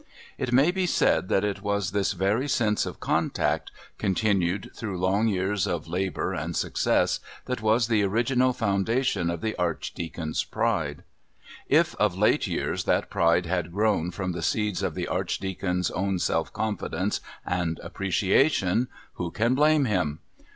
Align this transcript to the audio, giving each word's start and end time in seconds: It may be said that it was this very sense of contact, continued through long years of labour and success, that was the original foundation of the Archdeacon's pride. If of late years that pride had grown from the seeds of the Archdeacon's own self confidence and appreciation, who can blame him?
It 0.39 0.51
may 0.51 0.71
be 0.71 0.87
said 0.87 1.29
that 1.29 1.43
it 1.43 1.61
was 1.61 1.91
this 1.91 2.13
very 2.13 2.47
sense 2.47 2.87
of 2.87 2.99
contact, 2.99 3.69
continued 3.99 4.71
through 4.73 4.97
long 4.97 5.27
years 5.27 5.67
of 5.67 5.87
labour 5.87 6.33
and 6.33 6.55
success, 6.55 7.19
that 7.45 7.61
was 7.61 7.85
the 7.85 8.01
original 8.01 8.51
foundation 8.51 9.29
of 9.29 9.41
the 9.41 9.55
Archdeacon's 9.57 10.43
pride. 10.43 11.03
If 11.67 11.93
of 11.97 12.17
late 12.17 12.47
years 12.47 12.85
that 12.85 13.11
pride 13.11 13.45
had 13.45 13.71
grown 13.73 14.09
from 14.09 14.31
the 14.31 14.41
seeds 14.41 14.81
of 14.81 14.95
the 14.95 15.07
Archdeacon's 15.07 15.91
own 15.91 16.17
self 16.17 16.51
confidence 16.51 17.21
and 17.45 17.79
appreciation, 17.83 18.87
who 19.17 19.29
can 19.29 19.53
blame 19.53 19.85
him? 19.85 20.17